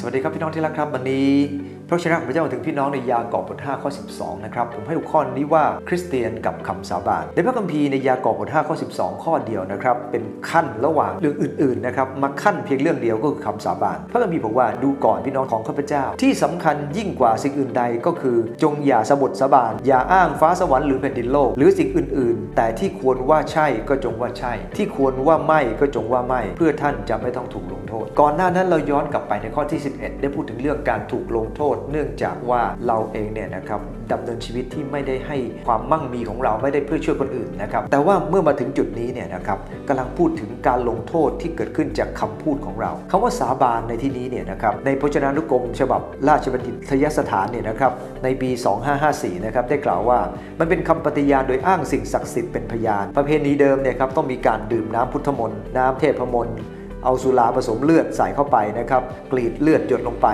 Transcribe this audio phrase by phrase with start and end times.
[0.00, 1.30] สวัสดีครับพี่น้องที่รักครับ วันนี้
[1.90, 30.20] พระชนะของพระเจ้ามาถึงพี่น้องในยากอบบท5ข้อ 12 นะครับ ผมให้หัวข้อนี้ว่าคริสเตียนกับคำสาบานในพระคัมภีร์ในยากอบบท5ข้อ 12 ข้อเดียวนะครับ เป็นขั้นระหว่างเรื่องอื่นๆนะครับมาขั้นเพียงเรื่องเดียวก็คือคำสาบานพระคัมภีร์บอกว่าดูก่อนพี่น้องของข้าพเจ้า ที่สำคัญยิ่งกว่าสิ่งอื่นใดก็คือ จงอย่าสะบดสาบานอย่าอ้างฟ้าสวรรค์หรือแผ่นดินโลกหรือสิ่งอื่น ๆ แต่ที่ควรว่าใช่ก็จงว่าใช่ ที่ควรว่าไม่ก็จงว่าไม่ เพื่อท่านจะไม่ต้องถูกลงโทษ ก่อนหน้านั้นเราย้อนกลับไปในข้อที่ 11
[30.20, 33.80] ได้พูดถึงเรื่องการถูกลงโทษเนื่องจากว่าเราเองเนี่ยนะครับ
[34.12, 47.92] ดำเนินชีวิตที่ไม่ได้ให้ความมั่งมีของเราไม่ได้เพื่อช่วยคนอื่นนะครับแต่ว่าเมื่อมาถึงจุดนี้เนี่ยนะครับกำลังพูดถึงการลงโทษที่เกิดขึ้นจากคำพูดของเราคำว่าสาบานในที่นี้เนี่ยนะครับในพจนานุกรมฉบับราชบัณฑิตยสถานเนี่ยนะครับ
[48.24, 48.50] ในปี
[48.96, 50.18] 2554นะครับได้กล่าวว่า
[50.58, 56.58] มันเป็นคำปฏิญาณโดยอ้างสิ่งศักดิ์สิทธิ์เป็นพยาน ประเพณีเดิมเนี่ยครับต้องมีการดื่มน้ำพุทธมนต์น้ำเทพมนต์
[57.04, 59.02] เอาสุราผสมเลือดใส่เข้าไปนะครับ
[59.32, 60.26] กรีดเลือดหยดลงไป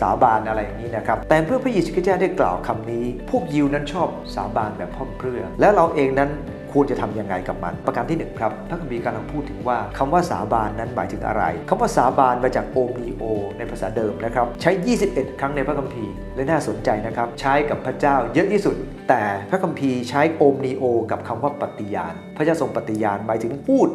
[0.00, 6.30] สาบานอะไรอย่างนี้นะครับแต่เพื่อพระเยซูคริสต์เจ้าได้กล่าวคำนี้ พวกยิวนั้นชอบสาบานแบบพร่ำเพรื่อ และเราเองนั้น
[6.72, 13.22] ควรจะทำยังไงกับมัน ประการที่หนึ่งครับพระคัมภีร์กำลังพูดถึงว่าคำว่าสาบานนั้นหมายถึงอะไรคำว่าสาบานมาจากโอมีโอ
[13.58, 14.70] ในภาษาเดิมนะครับ ใช้
[15.06, 18.76] 21 ครั้งในพระคัมภีร์และน่าสนใจนะครับ ใช้กับพระเจ้าเยอะที่สุด
[19.08, 23.88] แต่พระคัมภีร์ใช้โอมนีโอ กับคำว่าปฏิญาณ พระเจ้าทรงปฏิญาณหมายถึงพูด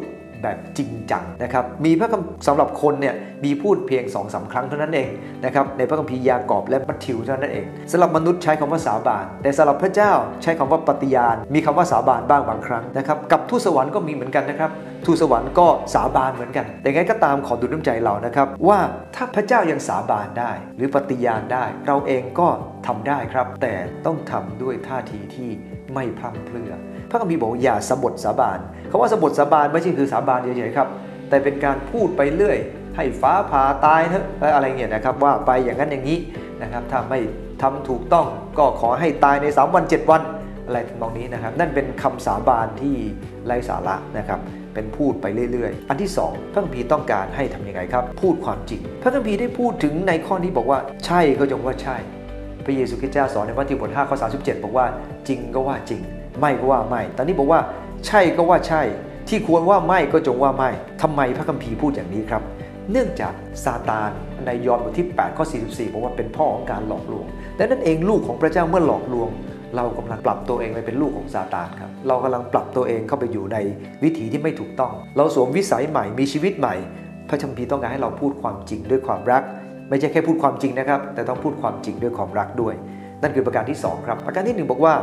[0.44, 5.10] แบบจริงจังนะครับมีพระคัมสำหรับคนเนี่ยมีพูดเพียง2อสาครั้งเท่านั้นเอง
[5.46, 10.12] นะครับในพระคัมภีร์ยากอบและมัทธิวเท่านั้นเองสำหรับมนุษย์ใช้คำว่าสาบาน แต่สำหรับพระเจ้า
[10.44, 14.72] ใช้คำว่าปฏิญาณ มีคำว่าสาบานบ้างบางครั้งนะครับกับทูตสวรรค์ก็มีเหมือนกันนะครับ
[15.06, 18.80] ทูตสวรรค์ก็สาบานเหมือนกัน แต่ไงก็ตามขอดูน้ำใจเรานะครับว่า
[19.16, 22.48] ถ้าพระเจ้ายังสาบานได้ หรือปฏิญาณได้ เราเองก็
[22.88, 23.74] ทำได้ครับ แต่
[24.06, 25.50] ต้องทำด้วยท่าทีที่
[25.94, 26.72] ไม่พร่ำเพรื่อ
[27.10, 28.60] พระคัมภีร์บอกอย่าสบทสาบาน
[28.92, 30.88] คาว่าสบทสาบานไม่ใช่คือสาบานเฉยๆครับ
[31.30, 32.58] แต่เป็นการพูดไปเรื่อย
[32.96, 36.20] ให้ฟ้าผ่าตายเถอะอะไรเงี้ยนะครับ ว่าไปอย่างนั้นอย่างนี้
[36.62, 37.20] นะครับถ้าไม่
[37.62, 38.26] ทำถูกต้อง
[38.58, 40.22] ก็ขอให้ตายใน 3 วัน 7 วัน
[40.66, 42.96] อะไรทำนองนี้นะครับ นั่นเป็นคำสาบานที่
[43.46, 44.40] ไร้สาระนะครับ
[44.74, 51.98] เป็นพูดไปเรื่อยๆ อันที่ 2 พระคัมภีร์ต้องการให้ทำยังไงครับ พูดความจริง พระคัมภีร์ได้พูดถึงในข้อนี้บอกว่าใช่ก็จงว่าใช่
[52.68, 54.86] พระเยซูคริสต์เจ้าสอนในมัทธิวบท5ข้อ37 บอกว่า
[55.28, 56.02] จริงก็ว่าจริง
[56.40, 57.60] ไม่ก็ว่าไม่ ตอนนี้บอกว่า
[58.08, 58.82] ใช่ก็ว่าใช่
[59.30, 60.70] ที่ควรว่าไม่ก็จงว่าไม่
[61.02, 62.42] ทำไมพระคัมภีร์พูดอย่างนี้ครับ
[62.92, 63.34] เนื่องจาก
[63.66, 64.12] ซาตาน
[64.46, 67.26] ในยอห์นบทที่8ข้อ44บอกว่าเป็นพ่อของการหลอกลวง
[67.58, 69.30] และนั่นเองลูกของพระเจ้าเมื่อหลอกลวง
[69.76, 73.58] เรากำลังปรับตัวเองไปเป็นลูกของซาตานครับเรากำลังปรับตัวเองเข้าไปอยู่ใน
[74.04, 76.76] วิถีที่ไม่ถูกต้อง เราสวมวิสัยใหม่มีชีวิตใหม่
[77.30, 79.44] พระคัมภีร์ต้องการให้เราพูดความจริงด้วยความรัก
[79.90, 82.76] ไม่ใช่แค่พูดความจริงนะครับ แต่ต้องพูดความจริงด้วยความรักด้วย
[83.22, 84.94] นั่นคือประการที่ 2 ครับ ประการที่ 1 บอกว่า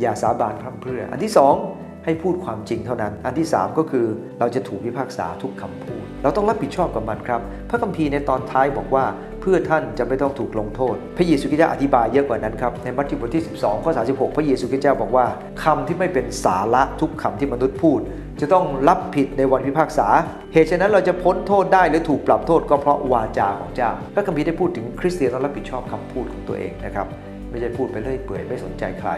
[0.00, 1.32] อย่าสาบานพร่ำเพรื่อ อันที่
[1.68, 4.06] 2 ให้พูดความจริงเท่านั้น อันที่ 3 ก็คือ
[4.38, 9.04] เราจะถูกพิพากษาทุกคำพูด เราต้องรับผิดชอบกับมันครับ พระคัมภีร์ในตอนท้ายบอกว่า
[9.40, 15.26] เพื่อท่านจะไม่ต้องถูกลงโทษ พระเยซูคริสต์อธิบายเยอะกว่านั้นครับ ในมัทธิวบทที่ 12 ข้อ 36 พระเยซูคริสต์เจ้าบอกว่า
[15.64, 18.00] คำที่ไม่เป็นสาระทุกคำที่มนุษย์พูด
[18.40, 20.08] จะต้องรับผิดในวันพิพากษา
[20.52, 27.06] เหตุฉะนั้นเราจะพ้นโทษได้หรือถูกปรับโทษก็เพราะวาจาของเจ้า พระคัมภีร์ได้พูดถึงคริสเตียนต้องรับผิดชอบคำพูดของตัวเองนะครับ
[27.50, 29.10] ไม่ใช่พูดไปเรื่อยเปื่อยไม่สนใจใคร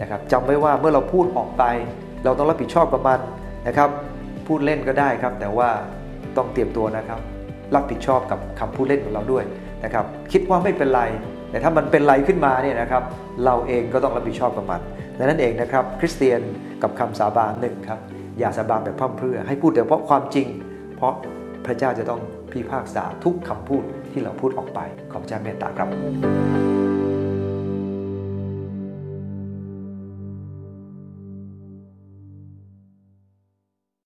[0.00, 1.64] นะครับจำไว้ว่าเมื่อเราพูดออกไป
[2.24, 3.20] เราต้องรับผิดชอบกับมัน
[3.66, 3.90] นะครับ
[4.46, 5.70] พูดเล่นก็ได้ครับ แต่ว่า
[6.36, 7.20] ต้องเตรียมตัวนะครับ
[7.74, 9.44] รับผิดชอบกับคำพูดเล่นของเราด้วย
[9.84, 11.02] นะครับ คิดว่าไม่เป็นไร
[11.50, 13.02] แต่ถ้ามันเป็นไรขึ้นมาเนี่ยนะครับ
[13.44, 14.80] เราเองก็ต้องรับผิดชอบกับมัน
[15.18, 16.40] ดังนั้นเองนะครับ คริสเตียน
[16.82, 18.00] กับคำสาบานหนึ่งครับ
[18.38, 20.46] อย่าสาบานแบบพร่ำเพรื่อ ให้พูดแต่เพราะความจริง
[20.96, 21.14] เพราะ
[21.66, 22.20] พระเจ้าจะต้อง
[22.52, 24.80] พิพากษาทุกคำพูดที่เราพูดออกไป
[25.12, 26.77] ขอบเจ้าเมตตาครับ